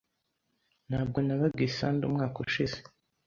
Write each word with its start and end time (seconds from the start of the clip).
Ntabwo 0.89 1.17
nabaga 1.21 1.61
i 1.69 1.71
Sanda 1.77 2.03
umwaka 2.05 2.37
ushize. 2.45 2.77